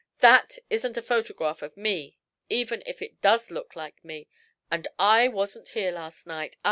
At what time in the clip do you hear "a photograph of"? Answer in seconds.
0.97-1.77